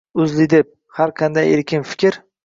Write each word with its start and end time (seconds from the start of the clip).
UzLiDeP: 0.23 0.69
Har 0.99 1.13
qanday 1.19 1.53
erkin 1.57 1.85
fikr 1.91 2.19